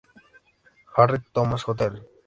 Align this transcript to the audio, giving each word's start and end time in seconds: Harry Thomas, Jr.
Harry 0.95 1.19
Thomas, 1.31 1.63
Jr. 1.63 2.01